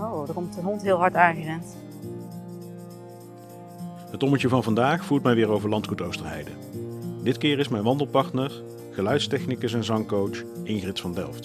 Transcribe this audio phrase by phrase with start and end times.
[0.00, 1.76] Oh, er komt een hond heel hard aangerend.
[4.10, 6.50] Het ommetje van vandaag voert mij weer over Landgoed Oosterheide.
[7.22, 11.44] Dit keer is mijn wandelpartner, geluidstechnicus en zangcoach Ingrid van Delft.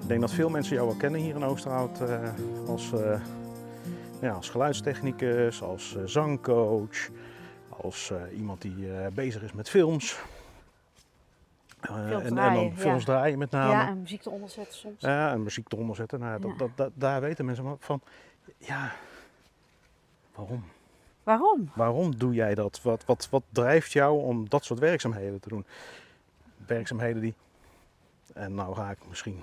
[0.00, 2.28] Ik denk dat veel mensen jou wel kennen hier in Oosterhout eh,
[2.68, 3.20] als, eh,
[4.22, 7.08] ja, als geluidstechnicus, als eh, zangcoach,
[7.68, 10.18] als eh, iemand die eh, bezig is met films.
[11.80, 13.72] Films en, en dan films draaien met name.
[13.72, 15.00] Ja, en muziek eronder zetten soms.
[15.00, 16.20] Ja, en muziek eronder zetten.
[16.20, 16.56] Nou, dat, Ja.
[16.56, 18.00] dat, dat- daar weten mensen van.
[18.58, 18.92] Ja,
[20.34, 20.64] waarom?
[21.22, 21.70] Waarom?
[21.74, 22.82] Waarom doe jij dat?
[22.82, 25.64] Wat, wat, wat drijft jou om dat soort werkzaamheden te doen?
[26.66, 27.34] Werkzaamheden die,
[28.34, 29.42] en nou ga ik misschien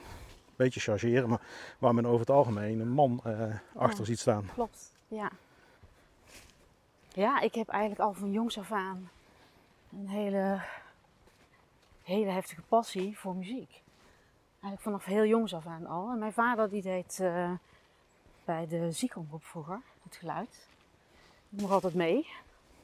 [0.59, 1.41] beetje chargeren, maar
[1.79, 4.05] waar men over het algemeen een man eh, achter Ja.
[4.05, 4.49] ziet staan.
[4.53, 5.31] Klopt, ja.
[7.13, 9.09] Ja, ik heb eigenlijk al van jongs af aan
[9.91, 10.61] een hele,
[12.03, 13.81] hele heftige passie voor muziek.
[14.51, 16.09] Eigenlijk vanaf heel jongs af aan al.
[16.11, 17.51] En mijn vader die deed eh,
[18.45, 20.67] bij de ziekenomroep vroeger, het geluid.
[21.49, 22.27] Ik mocht altijd mee.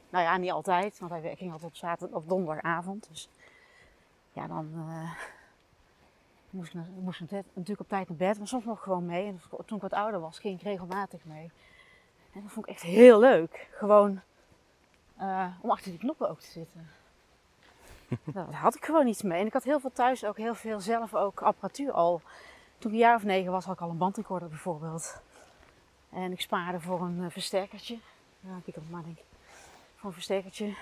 [0.09, 3.07] Nou ja, niet altijd, want hij ging altijd op zaterdag of donderdagavond.
[3.09, 3.29] Dus
[4.33, 5.11] ja, dan eh,
[6.55, 9.27] moest ik, moest ik natuurlijk op tijd naar bed, maar soms nog gewoon mee.
[9.27, 11.51] En toen ik wat ouder was, ging ik regelmatig mee.
[12.33, 13.69] En dat vond ik echt heel leuk.
[13.71, 14.21] Gewoon
[15.17, 16.89] eh, om achter die knoppen ook te zitten.
[18.33, 19.39] Nou, Daar had ik gewoon iets mee.
[19.39, 22.21] En ik had heel veel thuis ook, heel veel zelf ook apparatuur al.
[22.77, 25.21] Toen ik een jaar of negen was, had ik al een bandrecorder bijvoorbeeld.
[26.09, 27.99] En ik spaarde voor een eh, versterkertje.
[28.39, 29.17] Ja, ik op maar denk.
[29.95, 30.75] Voor een versterkertje.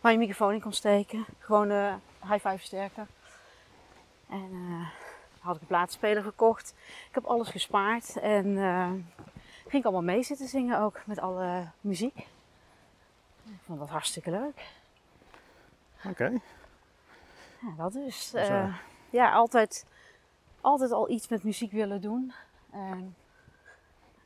[0.00, 1.24] Waar je microfoon in kon steken.
[1.38, 3.06] Gewoon een hi-fi versterker.
[4.28, 5.06] En eh
[5.48, 6.74] had ik een plaatspeler gekocht.
[7.08, 8.16] Ik heb alles gespaard.
[8.16, 8.90] En eh,
[9.62, 12.16] ging ik allemaal mee zitten zingen ook met alle muziek.
[13.44, 14.66] Ik vond dat hartstikke leuk.
[16.04, 16.40] Oké.
[17.60, 18.32] Ja, dat dus.
[19.10, 19.86] Ja, altijd,
[20.60, 22.32] altijd al iets met muziek willen doen.
[22.70, 23.16] En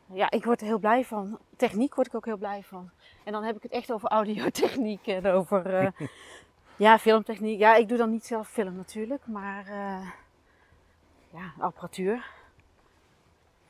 [0.07, 1.39] ja, ik word er heel blij van.
[1.57, 2.91] Techniek word ik ook heel blij van.
[3.25, 5.93] En dan heb ik het echt over audiotechniek en over
[6.77, 7.59] ja, filmtechniek.
[7.59, 10.09] Ja, ik doe dan niet zelf film natuurlijk, maar eh,
[11.31, 12.31] ja, apparatuur.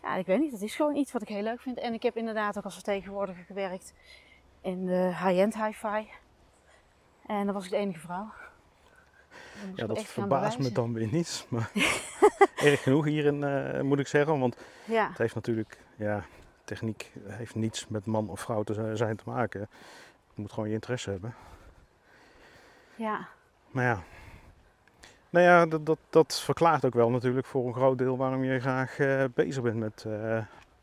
[0.03, 0.51] Ja, ik weet niet.
[0.53, 1.79] Dat is gewoon iets wat ik heel leuk vind.
[1.79, 3.95] En ik heb inderdaad ook als vertegenwoordiger gewerkt
[4.61, 6.09] in de high-end hi-fi.
[7.27, 8.33] En dan was ik de enige vrouw.
[9.75, 11.47] Ja, dat verbaast me dan weer niet.
[11.51, 11.71] Maar
[12.57, 14.39] erg genoeg hierin eh, moet ik zeggen.
[14.39, 16.25] Want Ja, het heeft natuurlijk, ja,
[16.65, 19.61] techniek heeft niets met man of vrouw te zi- zijn te maken.
[20.35, 21.35] Je moet gewoon je interesse hebben.
[23.03, 23.29] Ja,
[23.71, 24.03] Maar ja,
[25.33, 28.61] nou ja, dat, dat, dat verklaart ook wel natuurlijk voor een groot deel waarom je
[28.61, 30.13] graag eh, bezig bent met, eh,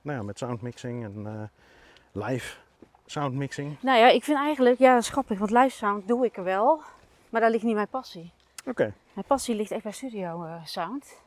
[0.02, 2.57] nou ja, met soundmixing en eh, live
[3.06, 3.78] soundmixing.
[3.81, 6.44] Nou ja, ik vind eigenlijk, ja, dat is grappig, want live sound doe ik er
[6.44, 6.81] wel,
[7.30, 8.31] maar daar ligt niet mijn passie.
[8.66, 11.22] Oké, Mijn passie ligt echt bij studio sound.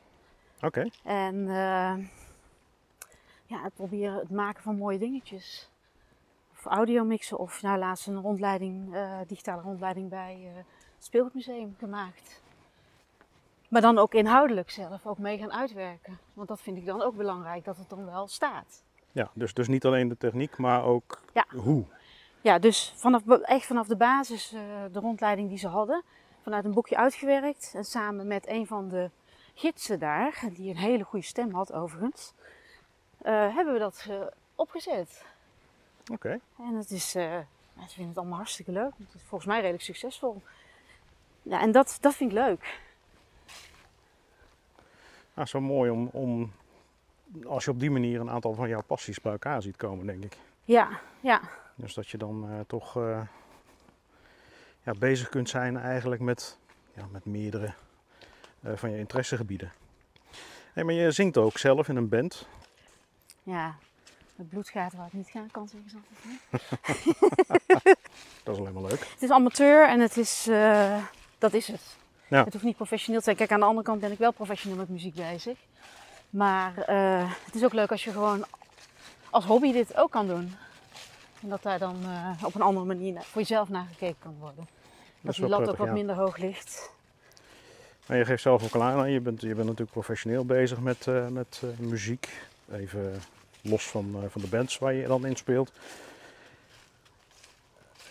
[0.61, 0.89] oké.
[1.03, 1.45] En
[3.45, 5.69] ja, het proberen het maken van mooie dingetjes.
[6.51, 8.95] Of audio mixen, of nou laatst een rondleiding,
[9.27, 10.65] digitale rondleiding bij
[11.03, 12.41] Speelgoedmuseum gemaakt.
[13.67, 16.19] Maar dan ook inhoudelijk zelf, ook mee gaan uitwerken.
[16.33, 18.83] Want dat vind ik dan ook belangrijk, dat het dan wel staat.
[19.11, 21.45] Ja, dus, dus niet alleen de techniek, maar ook Ja.
[21.55, 21.85] hoe.
[22.41, 26.03] Ja, dus vanaf, echt vanaf de basis, eh, de rondleiding die ze hadden,
[26.41, 27.71] vanuit een boekje uitgewerkt.
[27.75, 29.09] En samen met een van de
[29.53, 32.33] gidsen daar, die een hele goede stem had overigens,
[33.17, 34.21] eh, hebben we dat eh,
[34.55, 35.25] opgezet.
[36.11, 38.91] Oké, En het is, ja, ze vinden het allemaal hartstikke leuk.
[38.97, 40.41] Het is volgens mij redelijk succesvol.
[41.43, 42.79] Ja, en dat, dat vind ik leuk.
[45.33, 46.51] nou, zo mooi om, om,
[47.45, 50.23] als je op die manier een aantal van jouw passies bij elkaar ziet komen, denk
[50.23, 50.37] ik.
[50.63, 51.41] Ja, ja,
[51.75, 53.21] Dus dat je dan eh, toch eh,
[54.83, 56.57] ja, bezig kunt zijn eigenlijk met,
[56.93, 57.73] ja, met meerdere
[58.61, 59.71] eh, van je interessegebieden.
[60.73, 62.47] Hey, maar je zingt ook zelf in een band.
[63.43, 63.75] ja.
[64.35, 67.03] Het bloed gaat waar het niet gaan kan, zeggen ze altijd.
[67.83, 67.93] hè?
[68.43, 68.99] Dat is alleen maar leuk.
[68.99, 70.45] Het is amateur en het is,
[71.43, 71.81] dat is het.
[72.27, 72.43] Ja.
[72.43, 73.35] Het hoeft niet professioneel te zijn.
[73.35, 75.57] Kijk, aan de andere kant ben ik wel professioneel met muziek bezig.
[76.29, 78.45] Maar eh, het is ook leuk als je gewoon
[79.29, 80.55] als hobby dit ook kan doen.
[81.41, 84.67] En dat daar dan eh, op een andere manier voor jezelf naar gekeken kan worden.
[85.21, 85.93] Dat, die lat ook wat ja.
[85.93, 86.91] minder hoog ligt.
[88.05, 91.07] Maar je geeft zelf ook al aan, je bent, je bent natuurlijk professioneel bezig met,
[91.07, 92.29] eh, met muziek.
[92.71, 93.21] Even
[93.61, 95.71] los van, van de bands waar je dan in speelt.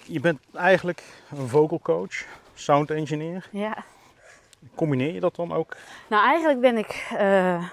[0.04, 3.48] Je bent eigenlijk een vocal coach, sound engineer.
[3.52, 3.84] Ja.
[4.74, 5.76] Combineer je dat dan ook?
[6.08, 7.68] Nou, eigenlijk ben ik eh,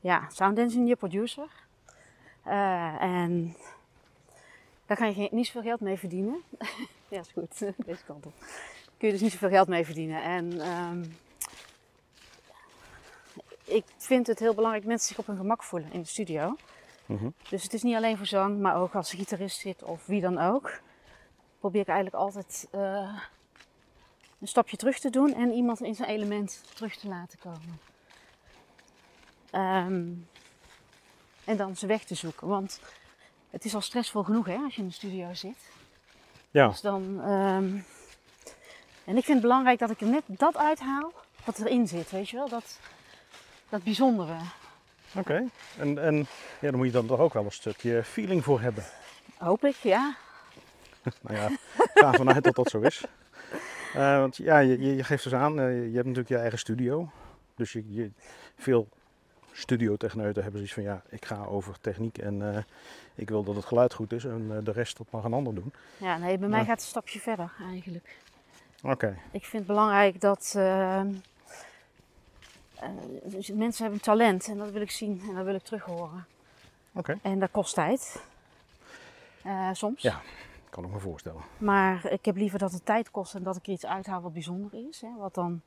[0.00, 1.46] ja, sound engineer, producer.
[2.42, 3.56] Eh, en
[4.86, 6.42] Daar kan je geen- niet zoveel geld mee verdienen.
[7.08, 7.58] ja, is goed.
[7.86, 8.32] Deze kant op.
[8.96, 10.22] Kun je dus niet zoveel geld mee verdienen.
[10.22, 11.04] En ehm,
[13.64, 16.56] ik vind het heel belangrijk dat mensen zich op hun gemak voelen in de studio.
[17.06, 17.28] Mhm.
[17.48, 20.38] Dus het is niet alleen voor zang, maar ook als gitarist zit of wie dan
[20.38, 20.80] ook.
[21.58, 23.18] Probeer ik eigenlijk altijd eh,
[24.42, 27.80] een stapje terug te doen en iemand in zijn element terug te laten komen.
[29.50, 30.10] Ehm,
[31.44, 32.48] en dan ze weg te zoeken.
[32.48, 32.80] Want
[33.50, 35.70] het is al stressvol genoeg hè, als je in de studio zit.
[36.50, 37.78] Ja, Dus dan, ehm,
[39.04, 41.12] en ik vind het belangrijk dat ik er net dat uithaal
[41.44, 42.48] wat erin zit, weet je wel?
[42.48, 42.78] Dat,
[43.68, 44.36] dat bijzondere.
[45.14, 45.44] oké.
[45.78, 46.16] En, en
[46.60, 48.84] ja, dan moet je dan toch ook wel een stukje feeling voor hebben.
[49.38, 50.16] Hoop ik, ja.
[51.20, 53.04] Nou ja, ik ga ervan uit dat dat zo is.
[53.94, 57.10] Eh, want ja, je, je geeft dus aan, eh, je hebt natuurlijk je eigen studio.
[57.54, 58.10] Dus je, je,
[58.56, 58.88] veel
[59.52, 62.62] studiotechneuten hebben zoiets van, ja, ik ga over techniek en eh,
[63.14, 65.72] ik wil dat het geluid goed is en de rest dat mag een ander doen.
[65.96, 68.16] Ja, nee, bij mij gaat het een stapje verder eigenlijk.
[68.82, 70.52] Oké, Ik vind het belangrijk dat
[73.54, 76.26] mensen hebben talent en dat wil ik zien en dat wil ik terug horen.
[76.92, 77.18] oké.
[77.22, 78.22] En dat kost tijd.
[79.72, 80.02] Soms.
[80.02, 80.20] Ja.
[80.72, 81.42] Kan ik me voorstellen.
[81.58, 84.32] Maar ik heb liever dat het tijd kost en dat ik er iets uithaal wat
[84.32, 85.00] bijzonder is.
[85.00, 85.60] Hè, wat dan,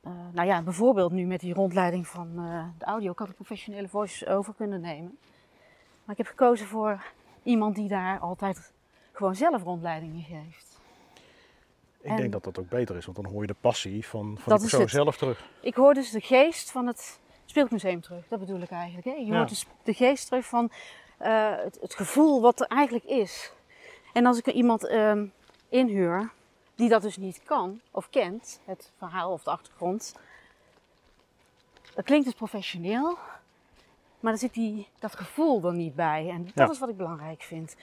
[0.00, 3.12] eh, nou ja, bijvoorbeeld nu met die rondleiding van eh, de audio.
[3.12, 5.18] Ik had een professionele voice over kunnen nemen.
[6.04, 7.04] Maar ik heb gekozen voor
[7.42, 8.72] iemand die daar altijd
[9.12, 10.80] gewoon zelf rondleidingen geeft.
[12.00, 14.38] Ik En- denk dat dat ook beter is, want dan hoor je de passie van,
[14.38, 15.48] van de persoon zelf terug.
[15.60, 18.28] Ik hoor dus de geest van het speelmuseum terug.
[18.28, 19.04] Dat bedoel ik eigenlijk.
[19.06, 19.12] Hè?
[19.12, 19.36] Je Ja.
[19.36, 20.70] hoort dus de geest terug van
[21.18, 23.52] eh, het, het gevoel wat er eigenlijk is.
[24.12, 25.26] En als ik er iemand ehm,
[25.68, 26.30] inhuur
[26.74, 30.14] die dat dus niet kan of kent, het verhaal of de achtergrond,
[31.94, 33.18] dan klinkt het professioneel,
[34.20, 36.28] maar dan zit die, dat gevoel er niet bij.
[36.28, 36.70] En dat Ja.
[36.70, 37.76] is wat ik belangrijk vind.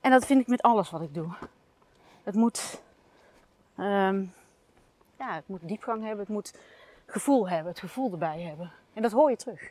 [0.00, 1.28] En dat vind ik met alles wat ik doe.
[2.22, 2.80] Het moet,
[3.76, 4.24] ehm,
[5.18, 6.58] ja, het moet diepgang hebben, het moet
[7.06, 8.72] gevoel hebben, het gevoel erbij hebben.
[8.92, 9.70] En dat hoor je terug.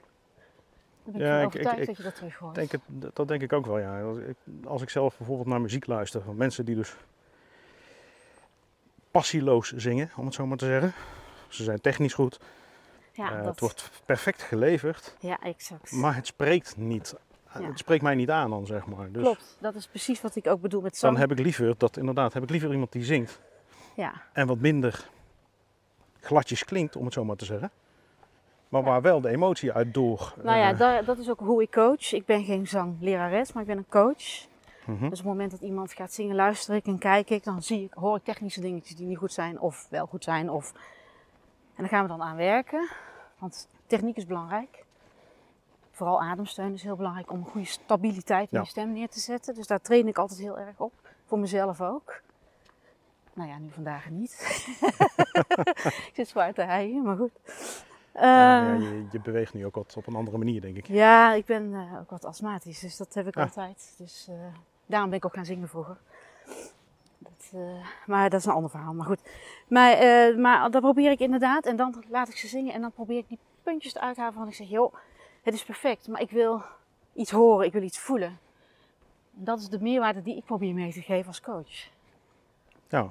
[1.06, 2.56] Daar ben ik Ja, ik- ik- dat je dat terug hoort.
[2.56, 2.82] Denk het,
[3.14, 4.02] dat denk ik ook wel, ja.
[4.02, 4.36] Als ik,
[4.66, 6.96] als ik zelf bijvoorbeeld naar muziek luister van mensen die dus
[9.12, 10.94] passieloos zingen, om het zo maar te zeggen.
[11.48, 12.40] Ze zijn technisch goed,
[13.12, 15.92] ja, eh, dat, het wordt perfect geleverd, ja, exact.
[15.92, 17.16] maar het spreekt niet.
[17.60, 17.62] Ja.
[17.68, 19.12] Het spreekt mij niet aan dan, zeg maar.
[19.12, 21.12] Dus Klopt, dat is precies wat ik ook bedoel met zang.
[21.14, 23.40] dan heb ik liever, dat inderdaad, heb ik liever iemand die zingt
[23.96, 25.10] Ja, en wat minder
[26.20, 27.72] gladjes klinkt, om het zo maar te zeggen.
[28.70, 30.34] Maar waar wel de emotie uit door.
[30.44, 32.12] nou ja, eh, da- dat is ook hoe ik coach.
[32.14, 34.48] Ik ben geen zanglerares, maar ik ben een coach.
[34.86, 35.00] mhm.
[35.00, 37.84] Dus op het moment dat iemand gaat zingen, luister ik en kijk ik, dan zie
[37.84, 40.50] ik, hoor ik technische dingetjes die niet goed zijn of wel goed zijn.
[40.50, 40.72] Of...
[41.76, 42.90] En daar gaan we dan aan werken,
[43.40, 44.84] want techniek is belangrijk.
[45.92, 48.62] Vooral ademsteun is heel belangrijk om een goede stabiliteit in Ja.
[48.64, 49.54] je stem neer te zetten.
[49.56, 50.94] Dus daar train ik altijd heel erg op,
[51.26, 52.22] voor mezelf ook.
[53.34, 54.32] Nou ja, nu vandaag niet.
[56.08, 57.32] ik zit zwaar te heien, maar goed.
[58.16, 60.88] Ja, Eh, ja, je, je beweegt nu ook wat op een andere manier, denk ik.
[60.88, 63.44] ja, ik ben eh, ook wat astmatisch, dus dat heb ik Ah.
[63.44, 63.94] altijd.
[63.98, 64.36] Dus eh,
[64.86, 65.98] daarom ben ik ook gaan zingen vroeger.
[67.18, 67.52] Dat,
[68.06, 69.22] maar dat is een ander verhaal, maar goed.
[69.68, 69.98] Maar,
[70.40, 73.28] maar dat probeer ik inderdaad en dan laat ik ze zingen en dan probeer ik
[73.28, 74.94] die puntjes te halen van ik zeg, joh,
[75.44, 76.62] het is perfect, maar ik wil
[77.14, 78.38] iets horen, ik wil iets voelen.
[79.38, 81.90] En dat is de meerwaarde die ik probeer mee te geven als coach.
[82.90, 83.10] Ja.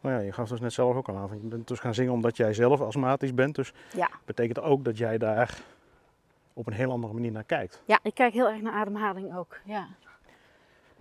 [0.00, 1.28] Nou ja, je gaf dus net zelf ook al aan.
[1.42, 3.54] Je bent dus gaan zingen omdat jij zelf astmatisch bent.
[3.54, 4.10] Dus Ja.
[4.24, 5.60] betekent ook dat jij daar
[6.52, 7.82] op een heel andere manier naar kijkt.
[7.84, 9.56] Ja, ik kijk heel erg naar ademhaling ook.
[9.64, 9.86] Ja.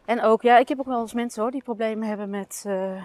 [0.06, 3.04] En ook, ja, ik heb ook wel eens mensen hoor die problemen hebben met eh,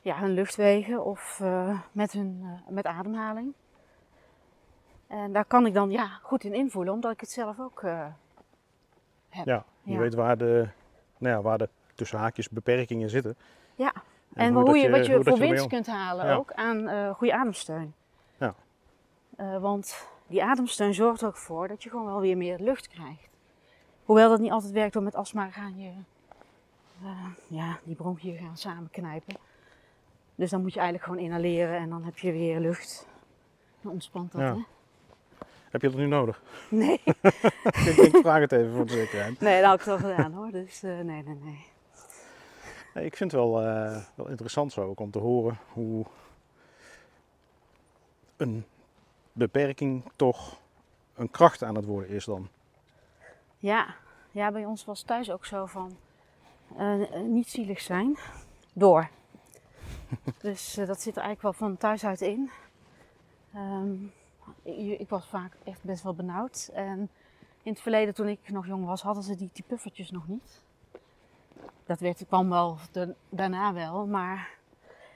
[0.00, 3.52] ja, hun luchtwegen of eh, met hun eh, met ademhaling.
[5.06, 7.80] En daar kan ik dan ja, goed in invoelen, omdat ik het zelf ook
[9.28, 9.46] heb.
[9.46, 9.98] Ja, je Ja.
[9.98, 10.68] weet waar de,
[11.18, 13.36] nou ja, waar de tussen haakjes beperkingen zitten.
[13.74, 13.92] Ja.
[14.36, 16.34] En, hoe je, wat je hoe voor winst kunt halen Ja.
[16.34, 17.94] ook aan eh, goede ademsteun.
[18.38, 18.54] Ja.
[19.36, 22.88] Eh, want die ademsteun zorgt er ook voor dat je gewoon wel weer meer lucht
[22.88, 23.28] krijgt.
[24.04, 25.90] Hoewel dat niet altijd werkt, door met astma gaan je
[27.02, 29.36] eh, ja, die bronchiën gaan samenknijpen.
[30.34, 33.06] Dus dan moet je eigenlijk gewoon inhaleren en dan heb je weer lucht.
[33.80, 34.54] Dan ontspant dat, Ja.
[34.54, 34.60] hè?
[35.70, 36.42] Heb je dat nu nodig?
[36.68, 39.40] Nee, ik, ik vraag het even voor de zekerheid.
[39.40, 40.50] nee, dat had ik wel gedaan hoor.
[40.50, 41.66] Dus nee, nee, nee.
[42.96, 46.04] Nee, ik vind het wel, eh, wel interessant zo ook om te horen hoe
[48.36, 48.64] een
[49.32, 50.60] beperking toch
[51.14, 52.48] een kracht aan het worden is dan.
[53.58, 53.94] Ja,
[54.30, 55.96] ja, bij ons was thuis ook zo van
[56.76, 58.18] eh, niet zielig zijn
[58.72, 59.08] door.
[60.42, 62.50] dus eh, dat zit er eigenlijk wel van thuis uit in.
[63.54, 64.04] Ehm,
[64.62, 66.70] ik, ik was vaak echt best wel benauwd.
[66.74, 67.10] En
[67.62, 70.64] in het verleden, toen ik nog jong was, hadden ze die, die puffertjes nog niet.
[71.86, 74.48] Dat werd, kwam wel de- daarna wel, maar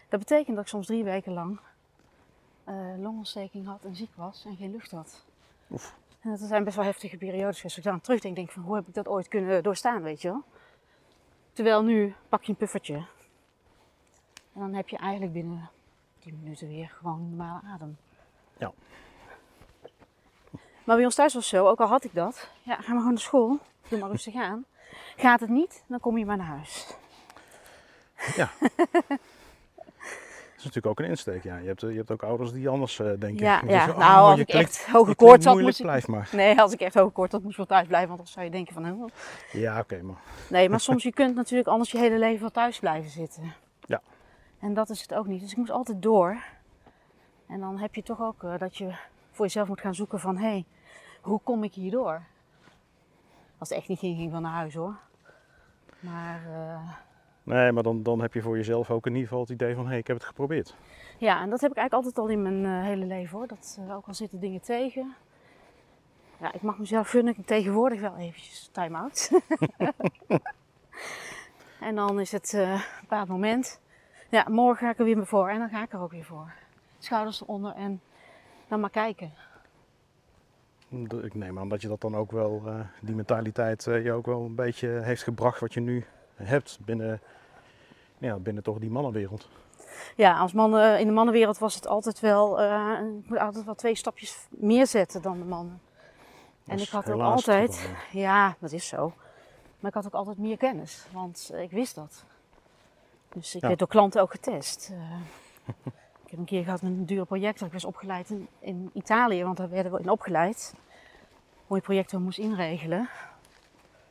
[0.08, 1.60] dat betekent dat ik soms drie weken lang
[2.64, 5.24] eh, longontsteking had en ziek was en geen lucht had.
[5.70, 5.98] Oef.
[6.20, 7.64] En dat zijn best wel heftige periodes geweest.
[7.64, 10.22] Als ik dan terugdenk, denk ik van hoe heb ik dat ooit kunnen doorstaan, weet
[10.22, 10.42] je wel.
[11.52, 12.94] Terwijl nu pak je een puffertje.
[14.52, 15.70] En dan heb je eigenlijk binnen
[16.18, 17.96] 10 minuten weer gewoon normale adem.
[18.58, 18.72] Ja.
[20.84, 22.50] Maar bij ons thuis was het zo, ook al had ik dat.
[22.62, 23.58] Ja, ga maar gewoon naar school.
[23.88, 24.64] Doe maar rustig aan.
[25.16, 26.86] Gaat het niet, dan kom je maar naar huis.
[30.60, 31.42] Dat is natuurlijk ook een insteek.
[31.42, 31.56] Ja.
[31.56, 33.44] Je, hebt, eh, je hebt ook ouders die anders eh, denken.
[33.44, 33.70] Ja, ja.
[33.70, 35.84] zeggen, nou, oh, als je ik klinkt- echt hoge koorts had, moest ik...
[35.84, 36.28] blijf maar.
[36.32, 38.08] Nee, als ik echt hoge koorts had, moest ik wel thuis blijven.
[38.08, 39.10] Want dan zou je denken van...
[39.52, 40.16] Ja, oké, maar
[40.48, 43.54] Nee, maar soms je kunt natuurlijk anders je hele leven wel thuis blijven zitten.
[43.80, 44.00] Ja.
[44.60, 45.40] En dat is het ook niet.
[45.40, 46.42] Dus ik moest altijd door.
[47.48, 48.94] En dan heb je toch ook eh, dat je
[49.30, 50.36] voor jezelf moet gaan zoeken van...
[50.36, 50.64] Hé, hey,
[51.20, 52.22] hoe kom ik hierdoor?
[53.60, 54.96] Als het echt niet ging, ging ik wel naar huis hoor.
[56.00, 56.96] Maar eh,
[57.42, 59.84] Nee, maar dan, dan heb je voor jezelf ook in ieder geval het idee van,
[59.84, 60.74] hé, hey, ik heb het geprobeerd.
[61.18, 63.46] ja, en dat heb ik eigenlijk altijd al in mijn eh, hele leven hoor.
[63.46, 65.14] Dat, eh, ook al zitten dingen tegen.
[66.40, 69.30] Ja, ik mag mezelf gunnen ik tegenwoordig wel eventjes time-out.
[71.80, 73.80] en dan is het een bepaald moment.
[74.28, 76.52] Ja, morgen ga ik er weer voor en dan ga ik er ook weer voor.
[76.98, 78.00] Schouders eronder en
[78.68, 79.32] dan maar kijken.
[81.22, 84.26] Ik neem aan dat je dat dan ook wel, eh, die mentaliteit eh, je ook
[84.26, 86.04] wel een beetje heeft gebracht wat je nu
[86.34, 87.20] hebt binnen,
[88.18, 89.48] ja, binnen toch die mannenwereld.
[90.16, 93.64] Ja, als man, eh, in de mannenwereld was het altijd wel, eh, ik moet altijd
[93.64, 95.80] wel twee stapjes meer zetten dan de mannen.
[96.66, 99.12] En ik had ook altijd, geval, ja, dat is zo.
[99.80, 102.24] Maar ik had ook altijd meer kennis, want ik wist dat.
[103.28, 103.66] Dus ik Ja.
[103.66, 104.92] werd door klanten ook getest.
[106.30, 107.58] Ik heb een keer gehad met een dure project.
[107.58, 110.74] dat Ik was opgeleid in, in Italië, want daar werden we in opgeleid.
[111.66, 112.98] Hoe je projecten moest inregelen.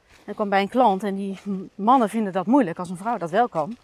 [0.07, 1.37] En ik kwam bij een klant en die
[1.75, 3.77] mannen vinden dat moeilijk als een vrouw dat wel kan.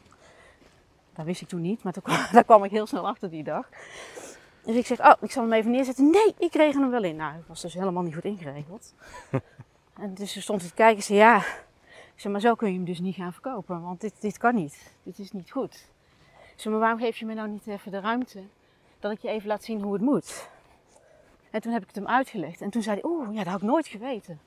[1.13, 3.43] Dat wist ik toen niet, maar toen kwam, daar kwam ik heel snel achter die
[3.43, 3.69] dag.
[4.63, 6.09] Dus ik zeg, oh, ik zal hem even neerzetten.
[6.09, 7.15] Nee, ik regel hem wel in.
[7.15, 8.93] Nou, het was dus helemaal niet goed ingeregeld.
[10.01, 11.37] en dus toen stond te kijken en zei, ja,
[11.87, 14.55] ik zeg, maar zo kun je hem dus niet gaan verkopen, want dit, dit kan
[14.55, 14.91] niet.
[15.03, 15.93] Dit is niet goed.
[16.55, 18.43] Zeg, maar waarom geef je me nou niet even de ruimte
[19.00, 20.50] dat ik je even laat zien hoe het moet?
[21.51, 23.62] En toen heb ik het hem uitgelegd en toen zei hij, oeh, ja, dat had
[23.62, 24.39] ik nooit geweten.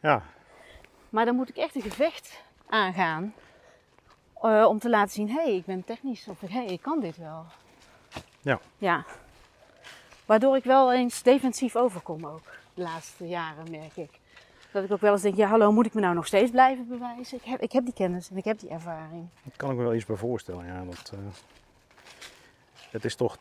[0.00, 0.22] Ja,
[1.08, 3.34] Maar dan moet ik echt een gevecht aangaan
[4.42, 7.00] eh, om te laten zien, hé, hey, ik ben technisch of hé, hey, ik kan
[7.00, 7.44] dit wel.
[8.40, 8.60] Ja.
[8.78, 9.04] Ja.
[10.26, 14.17] Waardoor ik wel eens defensief overkom ook, de laatste jaren merk ik.
[14.72, 16.88] Dat ik ook wel eens denk, ja hallo, moet ik me nou nog steeds blijven
[16.88, 17.38] bewijzen?
[17.38, 19.28] Ik heb, ik heb die kennis en ik heb die ervaring.
[19.44, 20.66] dat kan ik me wel iets bij voorstellen.
[20.66, 21.18] Ja, dat, eh,
[22.90, 23.38] het is toch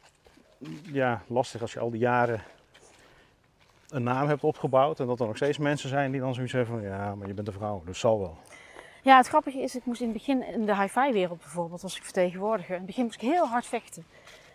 [0.83, 2.41] ja, lastig als je al die jaren
[3.89, 6.79] een naam hebt opgebouwd en dat er nog steeds mensen zijn die dan zoiets hebben
[6.79, 8.37] van ja, maar je bent een vrouw, dus zal wel.
[9.03, 11.97] Ja, het grappige is, ik moest in het begin, in de hi-fi wereld bijvoorbeeld, als
[11.97, 14.05] ik vertegenwoordiger, in het begin moest ik heel hard vechten.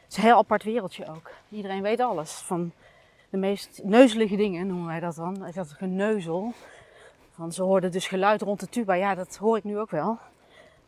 [0.03, 1.31] Het is een heel apart wereldje ook.
[1.49, 2.33] Iedereen weet alles.
[2.33, 2.73] Van
[3.33, 5.43] de meest neuzelige dingen noemen wij dat dan.
[5.43, 6.53] Had een geneuzel.
[7.31, 8.95] Van, ze hoorden dus geluid rond de tuba.
[8.95, 10.19] Ja, dat hoor ik nu ook wel.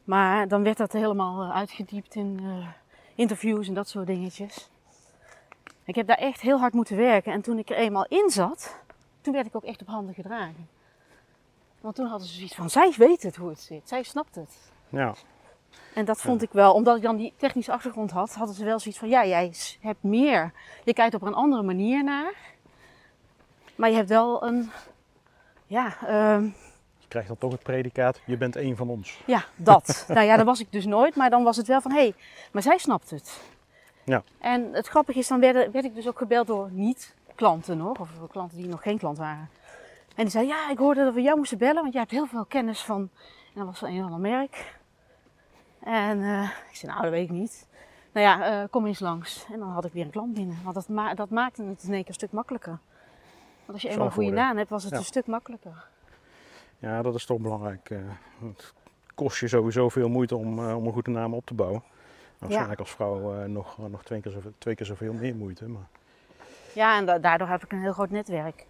[0.05, 2.69] Maar dan werd dat helemaal eh, uitgediept in eh,
[3.15, 4.71] interviews en dat soort dingetjes.
[5.85, 7.33] Ik heb daar echt heel hard moeten werken.
[7.33, 8.77] En toen ik er eenmaal in zat,
[9.21, 10.69] toen werd ik ook echt op handen gedragen.
[11.81, 13.89] Want toen hadden ze zoiets van, zij weet het hoe het zit.
[13.89, 14.73] Zij snapt het.
[14.89, 15.15] Ja,
[15.95, 18.79] En dat vond ik wel, omdat ik dan die technische achtergrond had, hadden ze wel
[18.79, 20.53] zoiets van, ja, jij hebt meer.
[20.85, 22.33] Je kijkt op een andere manier naar.
[23.75, 24.71] Maar je hebt wel een,
[25.67, 26.43] ja, ehm,
[26.99, 29.23] je krijgt dan toch het predicaat, je bent één van ons.
[29.27, 30.05] ja, dat.
[30.09, 31.17] nou ja, dat was ik dus nooit.
[31.17, 32.15] Maar dan was het wel van, hé, hey,
[32.53, 33.41] maar zij snapt het.
[34.05, 34.23] Ja.
[34.39, 38.09] En het grappige is, dan werd, werd ik dus ook gebeld door niet-klanten nog, of
[38.19, 39.49] door klanten die nog geen klant waren.
[40.15, 42.27] En die zeiden, ja, ik hoorde dat we jou moesten bellen, want jij hebt heel
[42.27, 44.75] veel kennis van, en dat was van een of ander merk.
[45.85, 47.67] En eh, ik zei, nou, dat weet ik niet.
[48.13, 49.47] Nou ja, eh, kom eens langs.
[49.53, 50.57] En dan had ik weer een klant binnen.
[50.63, 52.79] Want dat, ma dat maakte het in één keer een stuk makkelijker.
[53.59, 54.99] Want als je eenmaal een goede naam hebt, was het Ja.
[54.99, 55.85] een stuk makkelijker.
[56.79, 57.91] Ja, dat is toch belangrijk.
[57.91, 57.99] eh,
[58.49, 58.73] Het
[59.15, 61.83] kost je sowieso veel moeite om, om een goede naam op te bouwen.
[62.39, 65.69] Waarschijnlijk als vrouw nog, nog twee, keer zoveel, twee keer zoveel meer moeite.
[65.69, 65.87] Maar...
[66.75, 68.67] Ja, en da- daardoor heb ik een heel groot netwerk.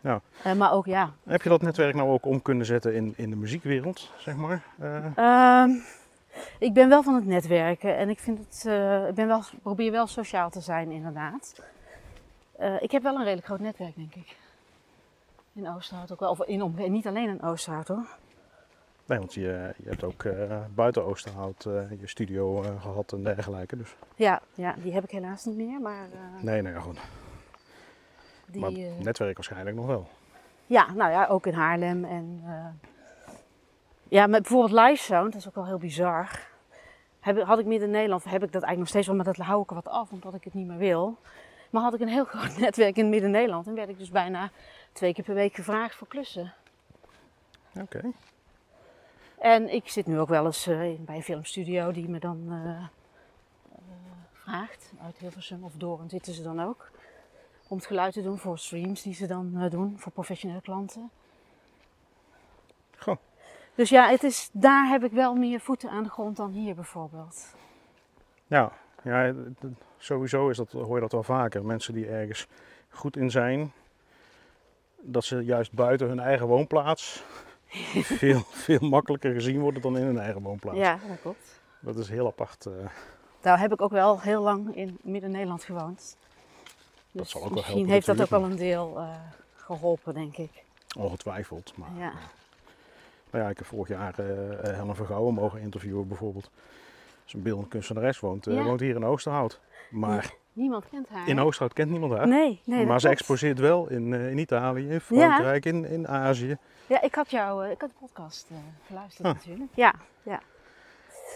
[0.00, 0.20] Ja.
[0.56, 1.10] Maar ook ja.
[1.26, 4.62] Heb je dat netwerk nou ook om kunnen zetten in, in de muziekwereld, zeg maar?
[4.78, 5.70] Eh, Ehm,
[6.58, 9.90] ik ben wel van het netwerken en ik vind het, eh, ik ben wel, probeer
[9.90, 11.54] wel sociaal te zijn inderdaad.
[12.58, 14.36] Eh, ik heb wel een redelijk groot netwerk denk ik.
[15.52, 18.06] In Oosterhout ook wel, of in niet alleen in Oosterhout hoor.
[19.06, 21.62] nee, want je, je hebt ook eh, buiten Oosterhout
[22.00, 23.76] je studio eh, gehad en dergelijke.
[23.76, 23.94] Dus.
[24.16, 26.08] Ja, ja, die heb ik helaas niet meer, maar
[26.40, 26.98] Nee, nee, ja, goed.
[28.46, 28.60] die...
[28.60, 30.08] maar netwerk waarschijnlijk nog wel.
[30.66, 32.42] Ja, nou ja, ook in Haarlem en...
[34.08, 36.46] Ja, met bijvoorbeeld live sound, dat is ook wel heel bizar.
[37.20, 39.36] Heb, had ik midden in Nederland, heb ik dat eigenlijk nog steeds wel, maar dat
[39.36, 41.18] hou ik er wat af, omdat ik het niet meer wil.
[41.70, 44.50] Maar had ik een heel groot netwerk in midden Nederland en werd ik dus bijna
[44.92, 46.54] twee keer per week gevraagd voor klussen.
[47.80, 48.12] Oké.
[49.38, 52.84] En ik zit nu ook wel eens eh, bij een filmstudio die me dan eh,
[54.32, 56.90] vraagt, uit Hilversum of Doorn zitten ze dan ook.
[57.68, 61.10] Om het geluid te doen voor streams die ze dan doen voor professionele klanten.
[63.78, 66.74] Dus ja, het is, daar heb ik wel meer voeten aan de grond dan hier
[66.74, 67.54] bijvoorbeeld.
[68.46, 69.34] Ja, ja
[69.98, 71.64] sowieso is dat, hoor je dat wel vaker.
[71.64, 72.46] Mensen die ergens
[72.88, 73.72] goed in zijn,
[75.00, 77.22] dat ze juist buiten hun eigen woonplaats
[78.20, 80.78] veel, veel makkelijker gezien worden dan in hun eigen woonplaats.
[80.78, 81.60] Ja, dat klopt.
[81.80, 82.66] Dat is heel apart.
[82.66, 82.72] eh.
[83.40, 86.16] Daar heb ik ook wel heel lang in Midden-Nederland gewoond.
[87.12, 89.16] Dus zal ook wel misschien helpen heeft dat ook wel een deel eh,
[89.54, 90.64] geholpen, denk ik.
[90.96, 91.76] ongetwijfeld.
[91.76, 92.12] Maar Ja.
[93.30, 96.50] Nou ja, ik heb vorig jaar eh eh, Helen Vergouwen mogen interviewen bijvoorbeeld.
[97.26, 98.62] Is een beeldend kunstenares, woont, eh, Ja.
[98.62, 99.60] woont hier in Oosterhout.
[99.90, 101.28] Maar Niemand kent haar.
[101.28, 101.40] in?
[101.40, 102.28] Oosterhout kent niemand haar.
[102.28, 103.04] Nee, maar ze klopt.
[103.04, 106.56] exposeert wel in, in Italië, in Frankrijk, in, in Azië.
[106.86, 108.56] Ja, ik had jou, ik had de podcast eh,
[108.86, 109.34] geluisterd Ah.
[109.34, 109.70] natuurlijk.
[109.74, 109.94] Ja,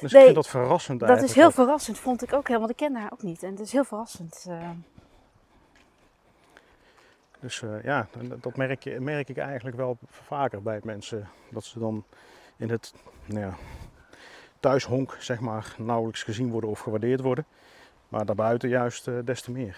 [0.00, 2.58] Dus ik Nee, vind dat verrassend dat is eigenlijk heel verrassend, vond ik ook heel,
[2.58, 3.42] want ik kende haar ook niet.
[3.42, 4.46] En het is heel verrassend.
[7.42, 8.06] Dus eh, ja,
[8.40, 11.28] dat- merk, je, merk ik eigenlijk wel vaker bij mensen.
[11.50, 12.04] Dat ze dan
[12.56, 12.94] in het
[13.24, 13.54] nou ja,
[14.60, 17.46] thuishonk zeg maar, nauwelijks gezien worden of gewaardeerd worden.
[18.08, 19.76] Maar daarbuiten juist eh, des te meer.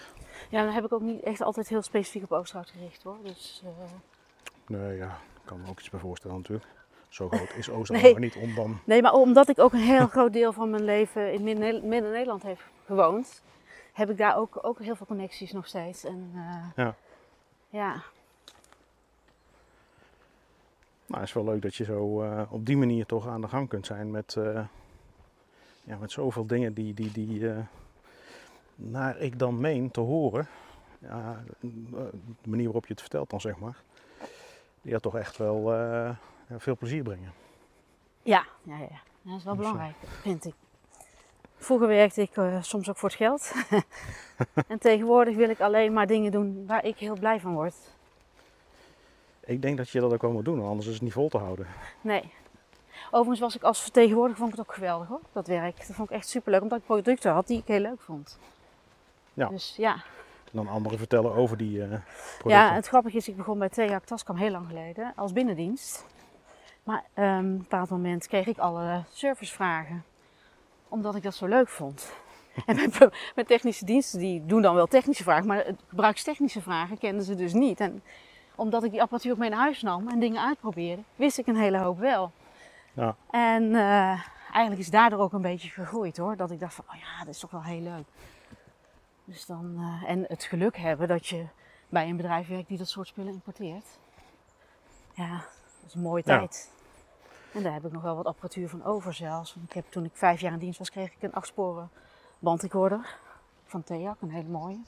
[0.49, 3.17] Ja, dan heb ik ook niet echt altijd heel specifiek op Oosterhout gericht hoor.
[3.23, 3.83] Dus, eh,
[4.67, 6.67] Nee, ja, ik kan me ook iets bij voorstellen natuurlijk.
[7.09, 8.11] Zo groot is Oosterhout Nee.
[8.11, 8.79] maar niet om dan...
[8.85, 12.43] Nee, maar omdat ik ook een heel groot deel van mijn leven in Midden- Midden-Nederland
[12.43, 13.43] heb gewoond,
[13.93, 16.03] heb ik daar ook, ook heel veel connecties nog steeds.
[16.03, 16.31] En,
[16.75, 16.95] Ja.
[17.75, 18.03] Ja.
[21.05, 23.47] Nou, het is wel leuk dat je zo eh, op die manier toch aan de
[23.47, 24.65] gang kunt zijn met, eh,
[25.83, 27.57] ja, met zoveel dingen die, die, die eh,
[28.75, 30.47] naar ik dan meen te horen.
[30.99, 33.83] Ja, de manier waarop je het vertelt dan zeg maar.
[34.81, 35.63] Die gaat toch echt wel
[36.57, 37.33] veel plezier brengen.
[38.21, 39.01] Ja, ja, ja.
[39.21, 40.53] dat is wel Dus, belangrijk, vind ik.
[41.65, 43.51] Vroeger werkte ik eh, soms ook voor het geld.
[44.67, 47.75] en tegenwoordig wil ik alleen maar dingen doen waar ik heel blij van word.
[49.45, 51.37] Ik denk dat je dat ook wel moet doen, anders is het niet vol te
[51.37, 51.67] houden.
[52.01, 52.33] Nee.
[53.05, 55.77] Overigens was ik als vertegenwoordiger vond ik het ook geweldig hoor, dat werk.
[55.77, 58.39] Dat vond ik echt superleuk, omdat ik producten had die ik heel leuk vond.
[59.33, 59.47] Ja.
[59.47, 59.93] Dus ja.
[59.93, 62.49] En dan anderen vertellen over die eh producten.
[62.49, 66.05] Ja, het grappige is, ik begon bij Theak Tascam heel lang geleden als binnendienst.
[66.83, 70.03] Maar ehm, op een bepaald moment kreeg ik alle servicevragen,
[70.95, 72.11] omdat ik dat zo leuk vond.
[72.65, 77.25] En met, met technische diensten, die doen dan wel technische vragen, maar gebruikstechnische vragen kenden
[77.25, 77.79] ze dus niet.
[77.79, 78.03] En
[78.55, 81.77] omdat ik die apparatuur mee naar huis nam en dingen uitprobeerde, wist ik een hele
[81.77, 82.31] hoop wel.
[82.93, 83.15] Ja.
[83.31, 86.95] En eh, eigenlijk is daardoor ook een beetje gegroeid hoor, dat ik dacht van, oh
[86.95, 88.05] ja, dat is toch wel heel leuk.
[89.25, 91.45] Dus dan, eh, en het geluk hebben dat je
[91.89, 93.85] bij een bedrijf werkt die dat soort spullen importeert.
[95.13, 95.31] Ja,
[95.81, 96.37] dat is een mooie Ja.
[96.37, 96.71] tijd.
[97.55, 99.53] En daar heb ik nog wel wat apparatuur van over zelfs.
[99.55, 101.89] Want ik heb, toen ik vijf jaar in dienst was, kreeg ik een achtsporen
[102.39, 103.15] bandrecorder
[103.65, 104.79] van Theak, een hele mooie.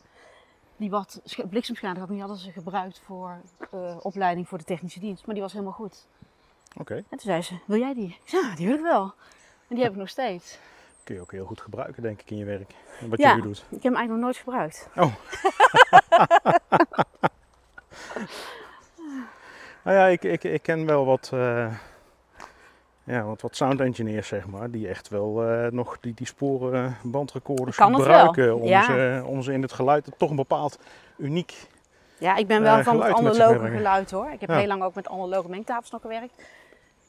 [0.77, 3.37] Die wat sch- bliksemschade had, die hadden ze gebruikt voor
[3.71, 5.25] eh, opleiding voor de technische dienst.
[5.25, 6.07] Maar die was helemaal goed.
[6.77, 8.07] Oké, En toen zei ze, wil jij die?
[8.23, 9.13] Ik zei, ja, die wil ik wel.
[9.67, 10.57] En die heb ik nog steeds.
[11.03, 12.73] kun je ook heel goed gebruiken denk ik in je werk.
[13.09, 13.29] Wat Ja.
[13.29, 13.57] je nu doet.
[13.69, 14.89] Ik heb hem eigenlijk nog nooit gebruikt.
[19.83, 21.73] Nou ja, ik, ik, ik ken wel wat, eh,
[23.07, 26.97] ja, wat, wat sound engineers, zeg maar, die echt wel eh, nog die, die sporen
[27.03, 28.83] bandrecorders Kan het gebruiken om, ja.
[28.83, 30.79] ze, om ze in het geluid toch een bepaald
[31.17, 31.67] uniek.
[32.17, 34.29] Ja, ik ben wel Eh, van het analoge geluid hoor.
[34.31, 34.57] Ik heb Ja.
[34.57, 36.33] heel lang ook met analoge mengtafels nog gewerkt.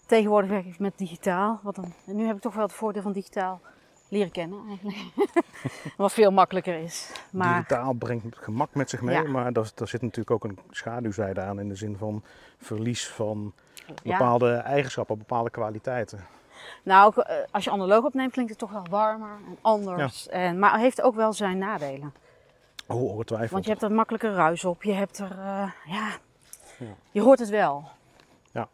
[0.07, 1.61] Tegenwoordig werk ik met digitaal.
[1.63, 3.61] Wat dan, en nu heb ik toch wel het voordeel van digitaal
[4.09, 4.99] leren kennen eigenlijk.
[5.97, 7.13] wat veel makkelijker is.
[7.33, 9.23] Maar Digitaal brengt gemak met zich mee, Ja.
[9.31, 12.23] maar daar, daar zit natuurlijk ook een schaduwzijde aan in de zin van
[12.59, 13.53] verlies van.
[14.03, 16.27] Bepaalde eigenschappen, bepaalde kwaliteiten.
[16.83, 20.29] Nou, eh, als je analoog opneemt klinkt het toch wel warmer en anders.
[20.29, 22.15] En, maar het heeft ook wel zijn nadelen.
[22.87, 23.51] Oh, ongetwijfeld.
[23.51, 24.83] Want je hebt er makkelijker ruis op.
[24.83, 26.11] Je hebt er, eh, ja,
[26.79, 26.95] Ja.
[27.11, 27.85] je hoort het wel.
[28.53, 28.69] Ja.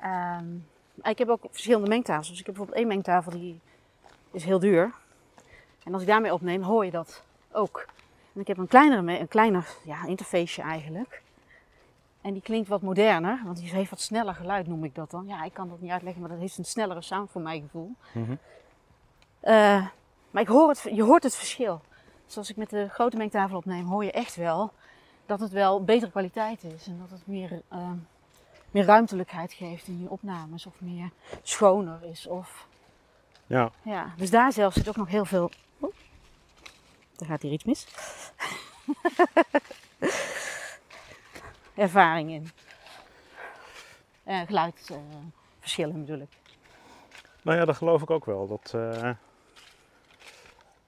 [0.00, 0.54] Ehm,
[1.02, 2.28] ik heb ook verschillende mengtafels.
[2.28, 3.60] Dus ik heb bijvoorbeeld één mengtafel die
[4.32, 4.92] is heel duur.
[5.84, 7.86] En als ik daarmee opneem, hoor je dat ook.
[8.34, 11.22] En ik heb een kleinere, een kleiner ja, interfaceje eigenlijk.
[12.22, 15.26] En die klinkt wat moderner, want die heeft wat sneller geluid, noem ik dat dan.
[15.26, 17.94] Ja, ik kan dat niet uitleggen, maar dat heeft een snellere sound voor mijn gevoel.
[18.12, 18.34] Mhm.
[19.40, 19.86] Eh,
[20.30, 21.80] maar ik hoor het, je hoort het verschil.
[22.26, 24.72] Dus als ik met de grote mengtafel opneem, hoor je echt wel
[25.26, 26.86] dat het wel betere kwaliteit is.
[26.86, 27.90] En dat het meer, eh,
[28.70, 31.10] meer ruimtelijkheid geeft in je opnames of meer
[31.42, 32.26] schoner is.
[32.26, 32.66] Of,
[33.46, 34.14] Ja, ja.
[34.16, 35.50] Dus daar zelf zit ook nog heel veel.
[35.78, 35.94] Oh,
[37.16, 37.86] daar gaat hier iets mis.
[41.74, 42.50] Ervaring in.
[44.24, 46.32] En geluidsverschillen natuurlijk.
[47.42, 48.46] nou ja, dat geloof ik ook wel.
[48.46, 49.10] Dat, eh,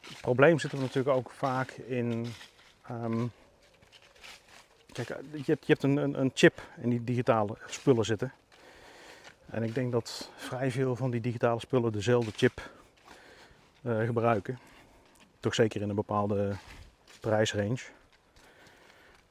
[0.01, 2.27] het probleem zit er natuurlijk ook vaak in.
[2.87, 3.27] ehm,
[4.93, 8.33] kijk, eh, je hebt, een, een, chip in die digitale spullen zitten.
[9.47, 12.71] En ik denk dat vrij veel van die digitale spullen dezelfde chip
[13.83, 14.59] gebruiken.
[15.41, 16.57] Toch zeker in een bepaalde
[17.21, 17.79] prijsrange.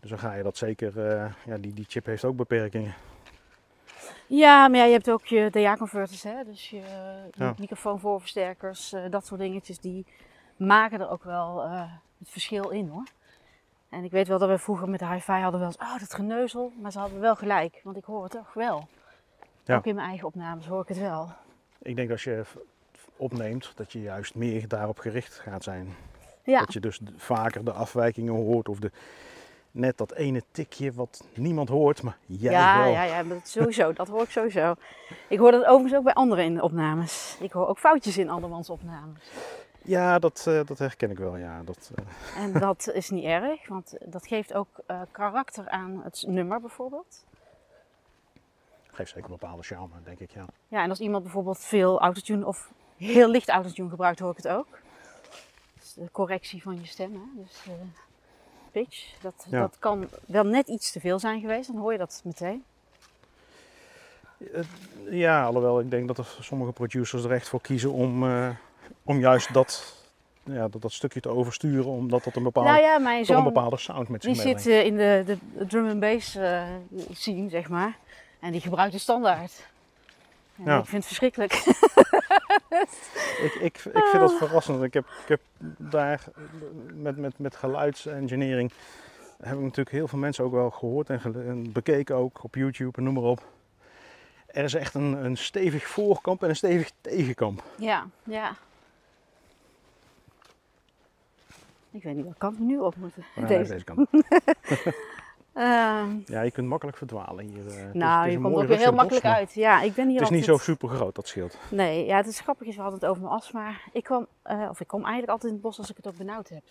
[0.04, 1.12] Dus dan ga je dat zeker.
[1.12, 2.94] eh, ja, die, die chip heeft ook beperkingen.
[4.28, 6.44] Ja, maar ja, je hebt ook je DA-converters, hè?
[6.44, 7.54] dus je, je Ja.
[7.58, 10.06] microfoonvoorversterkers, eh, dat soort dingetjes, die
[10.58, 13.04] maken er ook wel eh, het verschil in hoor.
[13.90, 16.14] En ik weet wel dat we vroeger met de hi-fi hadden wel eens, oh dat
[16.14, 18.88] geneuzel, maar ze hadden wel gelijk, want ik hoor het toch wel.
[19.64, 19.76] Ja.
[19.76, 21.32] Ook in mijn eigen opnames hoor ik het wel.
[21.82, 22.44] Ik denk als je
[23.18, 25.88] opneemt, dat je juist meer daarop gericht gaat zijn.
[26.44, 28.92] Ja, Dat je dus vaker de afwijkingen hoort of de,
[29.74, 32.92] net dat ene tikje wat niemand hoort, maar jij ja, wel.
[32.92, 34.76] ja, ja, maar dat sowieso, dat hoor ik sowieso.
[35.28, 37.38] Ik hoor dat overigens ook bij anderen in de opnames.
[37.40, 39.32] Ik hoor ook foutjes in andermans opnames.
[39.82, 41.38] Ja, dat, eh, dat herken ik wel.
[41.38, 46.02] Ja, dat, eh, En dat is niet erg, want dat geeft ook eh, karakter aan
[46.04, 47.26] het nummer bijvoorbeeld.
[48.92, 50.32] geeft zeker een bepaalde charme, denk ik.
[50.32, 50.46] Ja.
[50.68, 54.48] Ja, en als iemand bijvoorbeeld veel autotune of heel licht autotune gebruikt, hoor ik het
[54.48, 54.68] ook.
[55.80, 57.42] Dus de correctie van je stem, hè?
[57.42, 57.64] dus
[58.74, 59.14] pitch.
[59.22, 59.60] Dat, Ja.
[59.60, 62.64] dat kan wel net iets te veel zijn geweest, dan hoor je dat meteen.
[64.54, 64.64] Eh,
[65.10, 68.50] ja, alhoewel ik denk dat er sommige producers er echt voor kiezen om, eh,
[69.04, 69.96] om juist dat,
[70.44, 73.78] ja, dat, dat stukje te oversturen, omdat dat een bepaalde, nou ja, mijn een bepaalde
[73.78, 76.38] sound met zich die zit eh, in de, de, drum and bass
[77.12, 77.98] scene, zeg maar.
[78.40, 79.68] En die gebruikt de standaard.
[80.58, 80.78] En Ja.
[80.80, 81.54] Ik vind het verschrikkelijk.
[83.42, 84.84] Ik, ik, ik vind dat verrassend.
[84.84, 85.42] Ik heb, ik heb
[85.78, 86.24] daar
[86.94, 88.72] met, met, met geluidsengineering
[89.42, 92.56] heb ik natuurlijk heel veel mensen ook wel gehoord en, gele- en bekeken ook op
[92.56, 93.46] YouTube en noem maar op.
[94.46, 97.64] Er is echt een, een stevig voorkamp en een stevig tegenkamp.
[97.78, 98.56] ja, ja.
[101.92, 103.24] Ik weet niet, wat kan ik nu op moeten?
[103.36, 103.72] Maar Deze.
[103.72, 104.10] deze kant.
[105.54, 107.68] Ehm, Ja, je kunt makkelijk verdwalen hier.
[107.68, 107.76] eh.
[107.76, 109.54] Het nou, het is je komt ook weer heel makkelijk bos, uit.
[109.54, 111.58] Ja, ik ben hier Het is niet zo super groot, dat scheelt.
[111.72, 113.72] Nee, ja, het is grappig, is, we hadden het over mijn astma.
[113.92, 116.18] Ik kwam, eh, of ik kom eigenlijk altijd in het bos als ik het ook
[116.18, 116.64] benauwd heb.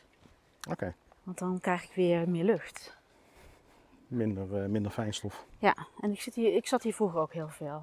[0.71, 2.97] Oké, Want dan krijg ik weer meer lucht.
[4.07, 5.45] minder, eh, minder fijnstof.
[5.59, 7.83] Ja, en ik, zit hier, ik zat hier vroeger ook heel veel.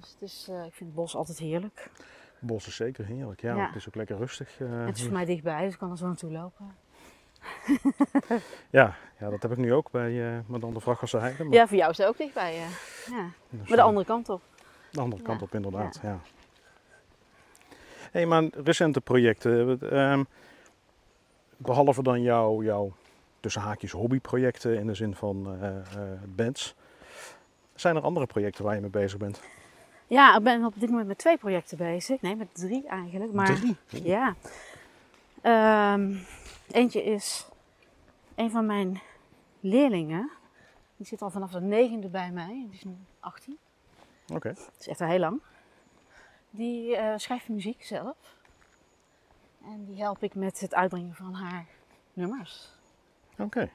[0.00, 1.90] Dus het is, ik vind het bos altijd heerlijk.
[2.38, 3.56] Bos is zeker heerlijk, ja.
[3.56, 3.66] Ja.
[3.66, 4.58] Het is ook lekker rustig.
[4.58, 6.74] het is voor mij dichtbij, dus ik kan er zo naartoe lopen.
[8.70, 11.44] ja, ja, dat heb ik nu ook bij uh, Madame de Vrachelse Heide.
[11.44, 12.54] Maar, Ja, voor jou is het ook dichtbij.
[12.54, 12.66] Ja.
[13.16, 13.28] ja.
[13.48, 14.42] dus, Maar de eh, andere kant op.
[14.90, 16.00] De andere kant op, inderdaad.
[16.02, 16.18] Ja.
[18.10, 19.80] hey, maar recente projecten.
[19.90, 20.24] ehm,
[21.56, 22.92] behalve dan jouw, jouw
[23.42, 25.84] tussen haakjes hobbyprojecten in de zin van eh, eh,
[26.24, 26.74] bands.
[27.74, 29.40] Zijn er andere projecten waar je mee bezig bent?
[30.06, 32.20] Ja, ik ben op dit moment met twee projecten bezig.
[32.20, 33.32] Nee, met drie eigenlijk.
[33.32, 33.76] Maar Drie?
[33.88, 34.34] Ja.
[35.42, 36.14] Ehm,
[36.72, 37.48] eentje is
[38.34, 39.00] een van mijn
[39.60, 40.30] leerlingen.
[40.96, 42.48] Die zit al vanaf de negende bij mij.
[42.48, 43.58] Die is nu 18.
[44.34, 44.48] Oké.
[44.48, 45.40] Dat is echt al heel lang.
[46.50, 48.16] Die eh, schrijft muziek zelf.
[49.64, 51.66] En die help ik met het uitbrengen van haar
[52.12, 52.68] nummers.
[53.38, 53.70] Oké.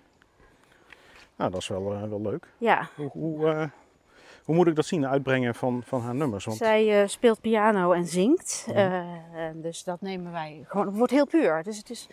[1.36, 2.48] Nou, dat is wel, eh, wel leuk.
[2.58, 3.70] Ja, Hoe, hoe, eh,
[4.44, 6.46] hoe moet ik dat zien, uitbrengen van, van haar nummers?
[6.46, 8.66] Want, zij speelt piano en zingt.
[8.68, 9.62] Mhm.
[9.62, 10.86] Dus dat nemen wij gewoon.
[10.86, 11.64] Het wordt heel puur.
[11.64, 12.08] Dus het is,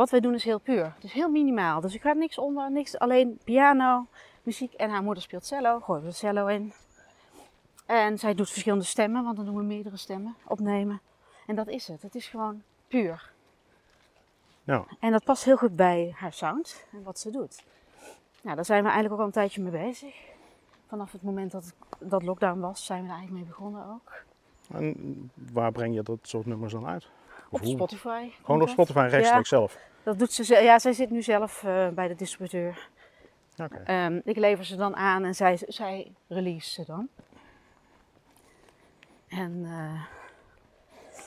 [0.00, 0.84] wat wij doen is heel puur.
[0.94, 1.80] Het is heel minimaal.
[1.80, 2.98] Dus ik ga niks onder, niks.
[2.98, 4.06] Alleen piano,
[4.42, 5.80] muziek en haar moeder speelt cello.
[5.80, 6.72] Gooien we de cello in.
[7.86, 11.00] En zij doet verschillende stemmen, want dan doen we meerdere stemmen opnemen.
[11.46, 12.02] En dat is het.
[12.02, 13.32] Het is gewoon puur.
[14.64, 17.64] ja, En dat past heel goed bij haar sound en wat ze doet.
[18.42, 20.14] Nou, daar zijn we eigenlijk ook al een tijdje mee bezig.
[20.86, 24.12] Vanaf het moment dat, dat lockdown was, zijn we er eigenlijk mee begonnen ook.
[24.72, 27.08] en waar breng je dat soort nummers dan uit?
[27.50, 27.74] Of Op hoe?
[27.74, 28.30] Spotify.
[28.44, 28.68] Gewoon op.
[28.68, 29.78] Spotify rechtstreeks zelf?
[30.02, 30.62] Dat doet ze.
[30.62, 32.88] Ja, zij zit nu zelf eh, bij de distributeur.
[33.56, 33.82] Oké.
[33.84, 37.08] Ehm, ik lever ze dan aan en zij, zij release ze dan.
[39.28, 40.02] En eh,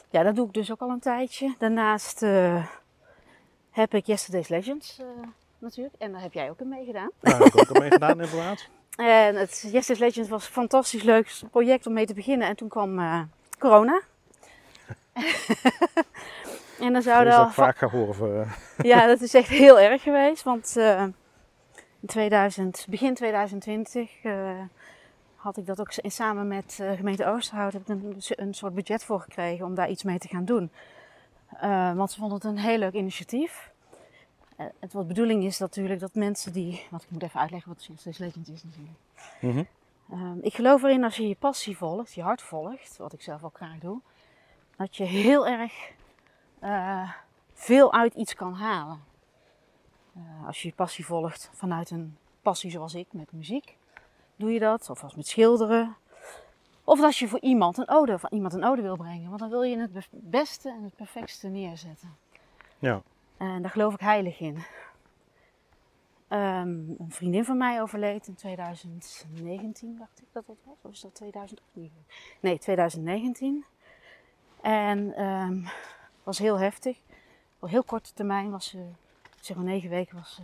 [0.10, 1.56] ja, dat doe ik dus ook al een tijdje.
[1.58, 2.66] Daarnaast eh,
[3.72, 5.02] heb ik Yesterday's Legends
[5.58, 5.96] natuurlijk.
[5.98, 7.12] En daar heb jij ook in meegedaan.
[7.20, 8.68] Daar heb ik ook al mee gedaan, inderdaad.
[8.96, 12.48] En het Yesterday's Legends was een fantastisch leuk project om mee te beginnen.
[12.48, 14.02] En toen kwam corona.
[16.84, 18.16] en dan Dat al ook vaak ga horen.
[18.16, 18.52] Voor, eh,
[18.92, 20.44] ja, dat is echt heel erg geweest.
[20.44, 21.02] Want eh,
[22.00, 24.52] in 2000, begin 2020 eh,
[25.36, 29.04] had ik dat ook samen met eh gemeente Oosterhout heb ik een, een soort budget
[29.04, 30.72] voor gekregen om daar iets mee te gaan doen.
[31.96, 33.72] Want ze vonden het een heel leuk initiatief.
[34.80, 36.88] Het wat bedoeling is natuurlijk dat mensen die.
[36.90, 39.68] Want ik moet even uitleggen wat Shakespeare's Legend is natuurlijk.
[40.12, 43.44] Ehm, ik geloof erin als je je passie volgt, je hart volgt, wat ik zelf
[43.44, 44.00] ook graag doe,
[44.78, 45.92] dat je heel erg
[46.64, 47.12] eh,
[47.54, 49.04] veel uit iets kan halen.
[50.16, 53.78] Eh, als je je passie volgt vanuit een passie zoals ik met muziek,
[54.36, 54.90] doe je dat.
[54.90, 55.96] Of als met schilderen.
[56.84, 59.28] Of als je voor iemand een ode, van iemand een ode wil brengen.
[59.28, 62.16] Want dan wil je het be- beste en het perfectste neerzetten.
[62.80, 63.02] Ja.
[63.38, 64.64] En daar geloof ik heilig in.
[66.28, 70.76] Ehm, een vriendin van mij overleed in 2019, dacht ik dat dat was.
[70.82, 72.06] Of is dat 2018?
[72.40, 73.66] Nee, 2019.
[74.62, 75.66] En ehm
[76.24, 76.98] was heel heftig.
[77.60, 78.86] Op heel korte termijn was ze,
[79.40, 80.42] zeg maar negen weken was ze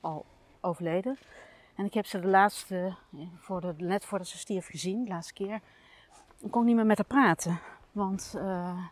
[0.00, 0.24] al
[0.60, 1.18] overleden.
[1.74, 5.10] En ik heb ze de laatste, eh, voor de, net voordat ze stierf gezien, de
[5.10, 5.60] laatste keer.
[6.38, 7.60] Ik kon niet meer met haar praten.
[7.92, 8.86] Want eh,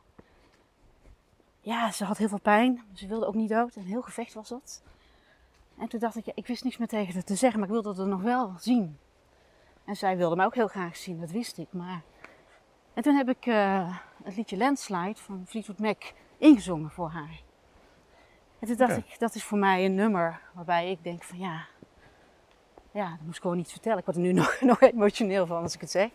[1.61, 2.83] ja, ze had heel veel pijn.
[2.92, 3.77] Ze wilde ook niet dood.
[3.77, 4.83] Een heel gevecht was dat.
[5.79, 7.75] En toen dacht ik, ja, ik wist niks meer tegen haar te zeggen, maar ik
[7.75, 8.99] wilde het nog wel zien.
[9.85, 11.72] En zij wilde mij ook heel graag zien, dat wist ik.
[11.72, 12.03] Maar...
[12.94, 13.96] En toen heb ik eh,
[14.27, 16.03] het liedje Landslide van Fleetwood Mac
[16.39, 17.41] ingezongen voor haar.
[18.59, 21.67] En toen dacht ik, dat is voor mij een nummer waarbij ik denk van ja,
[22.91, 23.99] ja, dat moest ik gewoon niet vertellen.
[23.99, 26.11] Ik word er nu nog, nog emotioneel van als ik het zeg.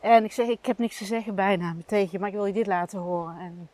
[0.00, 2.52] En ik zeg, ik heb niks te zeggen bijna me tegen, maar ik wil je
[2.52, 3.38] dit laten horen.
[3.38, 3.68] En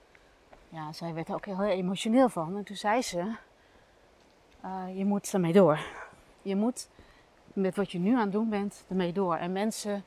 [0.69, 2.57] ja, zij werd er ook heel emotioneel van.
[2.57, 3.37] En toen zei ze,
[4.61, 5.79] eh, je moet ermee door.
[6.43, 6.89] Je moet
[7.53, 9.37] met wat je nu aan het doen bent, ermee door.
[9.37, 10.05] En mensen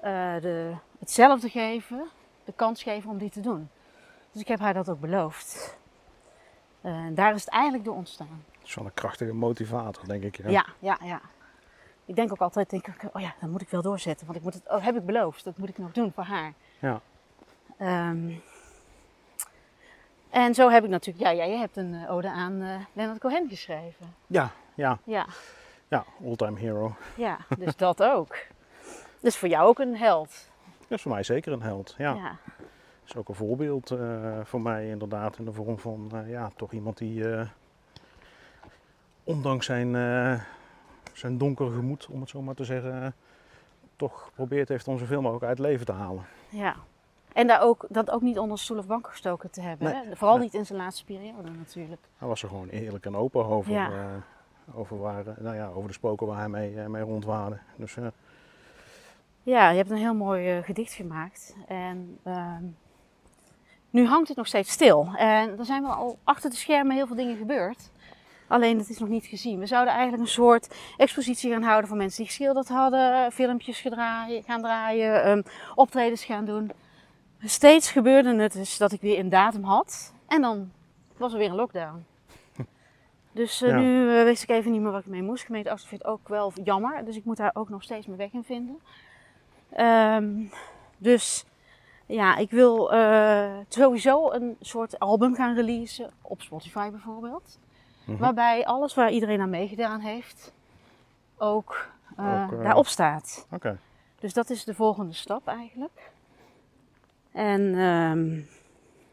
[0.00, 2.08] eh, de, hetzelfde geven,
[2.44, 3.70] de kans geven om dit te doen.
[4.32, 5.78] Dus ik heb haar dat ook beloofd.
[6.80, 8.44] Eh, daar is het eigenlijk door ontstaan.
[8.58, 10.36] Dat is wel een krachtige motivator, denk ik.
[10.36, 10.48] Ja.
[10.50, 11.20] Ja, ja, ja.
[12.04, 14.26] Ik denk ook altijd, denk ik, oh ja, dat moet ik wel doorzetten.
[14.26, 16.52] Want ik moet het, oh, heb ik beloofd, dat moet ik nog doen voor haar.
[16.78, 17.00] Ja.
[17.78, 18.30] Ehm,
[20.30, 23.48] en zo heb ik natuurlijk, ja, jij hebt een eh, ode aan eh Leonard Cohen
[23.48, 24.14] geschreven.
[24.26, 25.26] Ja, ja, Ja,
[25.88, 26.94] ja, all-time hero.
[27.16, 28.36] ja, dus dat ook.
[29.20, 30.48] Dus voor jou ook een held.
[30.92, 31.94] Dat is voor mij zeker een held.
[31.98, 32.14] Ja.
[32.14, 32.36] Ja,
[33.04, 36.72] is ook een voorbeeld eh, voor mij inderdaad in de vorm van eh, ja, toch
[36.72, 37.46] iemand die eh,
[39.24, 39.92] ondanks zijn,
[41.12, 43.14] zijn donker gemoed, om het zo maar te zeggen,
[43.96, 46.24] toch geprobeerd heeft om zoveel mogelijk uit het leven te halen.
[46.48, 46.74] ja.
[47.32, 49.92] En daar ook, dat ook niet onder stoel of bank gestoken te hebben.
[49.92, 50.16] Nee, Hè?
[50.16, 50.44] Vooral nee.
[50.44, 52.00] niet in zijn laatste periode natuurlijk.
[52.18, 53.90] Hij was er gewoon eerlijk en open over, Ja.
[54.74, 57.58] over, waar, nou ja, over de spoken waar hij mee, mee rondwaarde.
[57.76, 57.96] Dus
[59.42, 61.56] Ja, je hebt een heel mooi eh, gedicht gemaakt.
[61.68, 62.64] En ehm,
[63.90, 65.08] nu hangt het nog steeds stil.
[65.16, 67.90] En er zijn wel al achter de schermen heel veel dingen gebeurd.
[68.48, 69.58] Alleen het is nog niet gezien.
[69.58, 74.42] We zouden eigenlijk een soort expositie gaan houden voor mensen die geschilderd hadden, filmpjes gedraaien,
[74.42, 75.42] gaan draaien, ehm,
[75.74, 76.70] optredens gaan doen.
[77.44, 80.70] Steeds gebeurde het dus dat ik weer een datum had en dan
[81.16, 82.04] was er weer een lockdown.
[83.32, 83.76] Dus eh, Ja.
[83.76, 85.44] nu eh, wist ik even niet meer wat ik mee moest.
[85.44, 88.18] Gemeente Oosterhout vindt het ook wel jammer, dus ik moet daar ook nog steeds mijn
[88.18, 88.80] weg in vinden.
[89.74, 90.44] Ehm,
[90.98, 91.44] dus
[92.06, 97.58] ja, ik wil eh, sowieso een soort album gaan releasen op Spotify bijvoorbeeld.
[98.04, 98.18] Mhm.
[98.18, 100.52] Waarbij alles waar iedereen aan meegedaan heeft
[101.36, 103.46] ook, Ook, eh, daarop staat.
[103.50, 103.78] oké.
[104.20, 106.10] Dus dat is de volgende stap eigenlijk.
[107.32, 108.40] En ehm,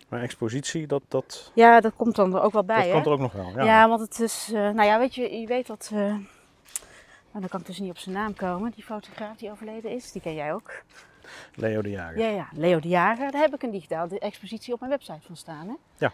[0.10, 2.76] Maar expositie, dat, dat, ja, dat komt dan er ook wel bij.
[2.76, 2.92] dat hè?
[2.92, 3.50] komt er ook nog wel.
[3.50, 5.92] Ja, Ja, want het is, nou ja, weet je, je weet dat,
[7.30, 9.92] eh, nou, dan kan ik dus niet op zijn naam komen, die fotograaf die overleden
[9.92, 10.84] is, die ken jij ook.
[11.56, 12.18] Leo de Jager.
[12.20, 15.36] Ja, ja, Leo de Jager, daar heb ik een digitale expositie op mijn website van
[15.36, 15.68] staan.
[15.68, 15.74] Hè?
[15.98, 16.12] Ja.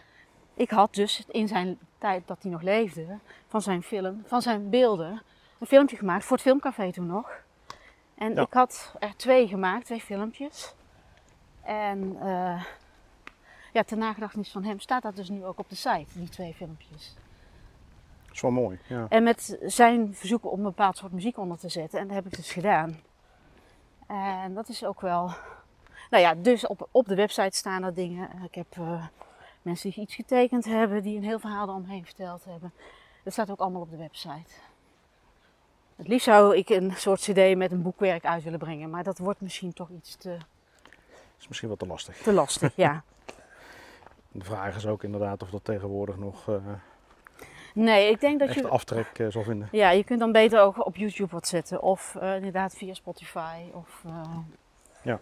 [0.53, 4.69] Ik had dus in zijn tijd dat hij nog leefde, van zijn film, van zijn
[4.69, 5.21] beelden,
[5.59, 7.31] een filmpje gemaakt voor het filmcafé toen nog.
[8.15, 8.41] En Ja.
[8.41, 10.73] ik had er twee gemaakt, twee filmpjes.
[11.63, 12.63] En eh,
[13.73, 16.53] ja, ter nagedachtenis van hem staat dat dus nu ook op de site, die twee
[16.53, 17.15] filmpjes.
[18.35, 18.79] Dat is wel mooi.
[18.87, 19.05] Ja.
[19.09, 21.99] En met zijn verzoeken om een bepaald soort muziek onder te zetten.
[21.99, 22.99] En dat heb ik dus gedaan.
[24.07, 25.31] En dat is ook wel.
[26.09, 28.29] Nou ja, dus op, op de website staan er dingen.
[28.43, 29.05] Ik heb eh,
[29.61, 32.73] mensen die iets getekend hebben, die een heel verhaal eromheen verteld hebben.
[33.23, 34.51] Dat staat ook allemaal op de website.
[35.95, 39.17] Het liefst zou ik een soort CD met een boekwerk uit willen brengen, maar dat
[39.17, 40.37] wordt misschien toch iets te,
[41.39, 42.17] is misschien wat te lastig.
[42.17, 42.75] te lastig.
[42.75, 43.03] ja.
[44.31, 46.55] De vraag is ook inderdaad of dat tegenwoordig nog eh
[47.75, 48.67] Nee, ik denk dat echt je.
[48.67, 49.67] aftrek eh, zal vinden.
[49.71, 51.81] Ja, je kunt dan beter ook op YouTube wat zetten.
[51.81, 53.57] Of eh, inderdaad via Spotify.
[53.73, 54.37] Of, eh,
[55.01, 55.19] Ja.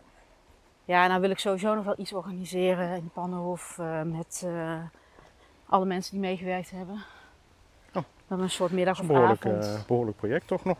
[0.85, 3.77] Ja, nou wil ik sowieso nog wel iets organiseren in Pannenhof.
[4.05, 4.45] met
[5.65, 7.03] alle mensen die meegewerkt hebben.
[7.93, 8.03] Oh.
[8.27, 9.79] Dan een soort middag Dat is of een behoorlijk, avond.
[9.79, 10.77] eh, behoorlijk project toch nog.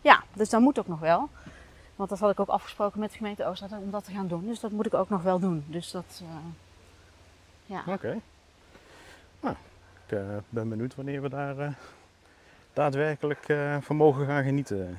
[0.00, 1.28] Ja, dus dat moet ook nog wel.
[1.96, 4.46] Want dat had ik ook afgesproken met de gemeente Oosterhout om dat te gaan doen.
[4.46, 5.64] Dus dat moet ik ook nog wel doen.
[5.66, 6.22] Dus dat,
[7.66, 7.82] ja.
[7.86, 8.18] Oké.
[9.40, 9.54] Nou,
[10.06, 11.72] ik eh, ben benieuwd wanneer we daar eh,
[12.72, 14.98] daadwerkelijk eh, van mogen gaan genieten.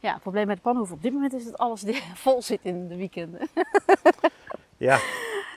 [0.00, 1.82] ja, het probleem met de pannenhoef op dit moment is dat alles
[2.24, 3.48] vol zit in de weekenden.
[4.76, 4.98] Ja,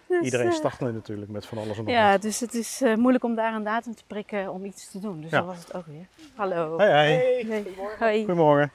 [0.07, 2.21] Dus, iedereen start nu natuurlijk met van alles en nog Ja, wat.
[2.21, 5.21] dus het is eh, moeilijk om daar een datum te prikken om iets te doen.
[5.21, 5.37] Dus Ja.
[5.37, 6.05] dat was het ook weer.
[6.35, 6.77] Hallo.
[6.77, 7.45] Hey, hey.
[7.47, 7.65] Hey.
[7.99, 8.17] Hoi.
[8.17, 8.71] Goedemorgen.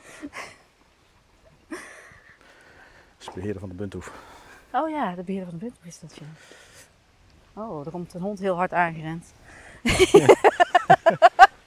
[1.69, 1.79] Dat
[3.19, 4.13] is de beheerder van de Bunthoef.
[4.73, 6.27] Oh ja, de beheerder van de Bunthoef is dat ja.
[7.63, 9.33] Oh, er komt een hond heel hard aangerend.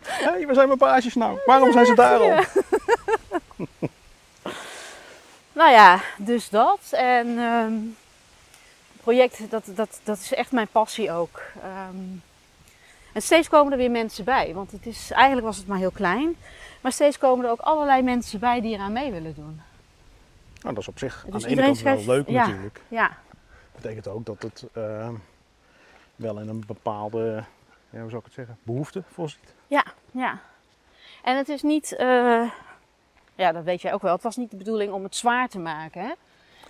[0.01, 1.39] Hé, waar zijn mijn paasjes nou?
[1.45, 2.43] Waarom zijn ze daar al?
[5.51, 6.79] Nou ja, dus dat.
[6.91, 11.41] En het project, dat, dat, dat is echt mijn passie ook.
[11.63, 11.95] Ehm,
[13.13, 14.53] en steeds komen er weer mensen bij.
[14.53, 16.35] Want het is, eigenlijk was het maar heel klein.
[16.81, 19.61] Maar steeds komen er ook allerlei mensen bij die eraan mee willen doen.
[20.61, 22.45] Nou, dat is op zich Dus aan de ene kant wel leuk ja.
[22.45, 22.81] natuurlijk.
[22.87, 23.17] Ja,
[23.81, 25.13] betekent ook dat het ehm,
[26.15, 27.43] wel in een bepaalde,
[27.89, 29.55] ja, hoe zou ik het zeggen, behoefte voorziet.
[29.67, 30.39] ja, ja.
[31.23, 32.51] En het is niet, eh,
[33.35, 35.59] ja dat weet jij ook wel, het was niet de bedoeling om het zwaar te
[35.59, 36.01] maken.
[36.01, 36.13] Hè?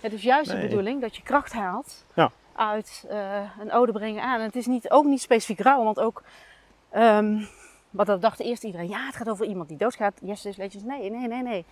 [0.00, 0.60] Het is juist Nee.
[0.60, 2.30] de bedoeling dat je kracht haalt Ja.
[2.54, 4.38] uit eh, een ode brengen aan.
[4.38, 6.22] En het is niet, ook niet specifiek rouw, want ook,
[6.90, 7.42] ehm
[7.90, 10.18] wat dat dacht eerst iedereen, ja het gaat over iemand die doodgaat.
[10.22, 11.64] Yesterday's Legends, nee, nee, nee, nee.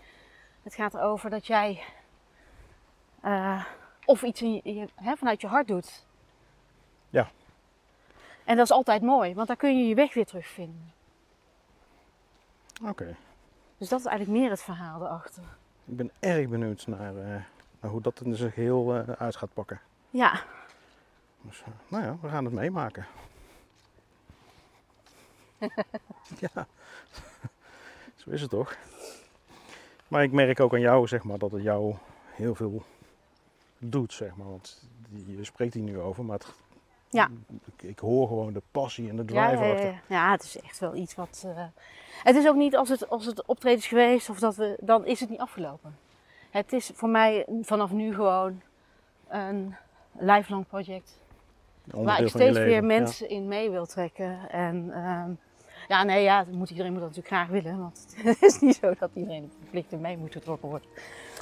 [0.62, 1.82] Het gaat erover dat jij
[3.20, 3.64] eh,
[4.04, 6.06] of iets in je, je- hè, vanuit je hart doet.
[7.11, 7.28] Ja.
[8.48, 10.92] En dat is altijd mooi, want daar kun je je weg weer terugvinden.
[12.84, 13.16] Oké,
[13.78, 15.42] Dus dat is eigenlijk meer het verhaal erachter.
[15.84, 17.42] ik ben erg benieuwd naar, eh,
[17.80, 19.80] naar hoe dat in zijn geheel eh, uit gaat pakken.
[20.11, 20.42] Ja,
[21.40, 23.06] Dus, eh, nou ja, we gaan het meemaken.
[26.54, 26.66] ja,
[28.20, 28.76] zo is het toch.
[30.08, 31.94] Maar ik merk ook aan jou, zeg maar, dat het jou
[32.34, 32.82] heel veel
[33.78, 34.48] doet, zeg maar.
[34.48, 34.88] Want
[35.26, 36.54] je spreekt hier nu over, maar het,
[37.10, 37.28] Ja.
[37.76, 40.30] ik, ik hoor gewoon de passie en de drive ja, ja, ja, ja.
[40.30, 41.44] Het is echt wel iets wat.
[41.56, 41.64] eh,
[42.22, 45.06] Het is ook niet als het, als het optreden is geweest of dat we, dan
[45.06, 45.96] is het niet afgelopen.
[46.50, 48.60] Het is voor mij vanaf nu gewoon
[49.28, 49.74] een
[50.18, 51.18] lifelong project.
[51.84, 52.80] Waar ik steeds weer leven, ja.
[53.00, 54.50] mensen in mee wil trekken.
[54.50, 55.30] En ehm,
[55.88, 57.78] ja, nee, ja, moet, iedereen moet dat natuurlijk graag willen.
[57.78, 60.88] Want het is niet zo dat iedereen verplicht in mee moet getrokken worden.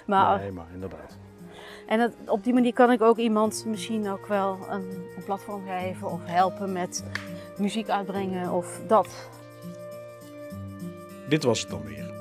[0.06, 1.16] Maar Nee, maar inderdaad.
[1.86, 4.84] En op die manier kan ik ook iemand misschien ook wel een,
[5.16, 7.04] een platform geven of helpen met
[7.58, 9.28] muziek uitbrengen of dat.
[11.28, 12.14] Dit was het dan weer.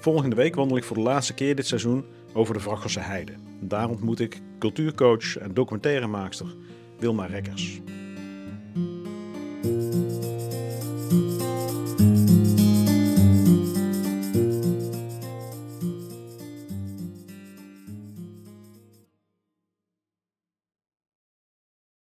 [0.00, 3.32] Volgende week wandel ik voor de laatste keer dit seizoen over de Vrachelse Heide.
[3.60, 6.56] Daar ontmoet ik cultuurcoach en documentairemaakster
[6.98, 7.80] Wilma Rekkers.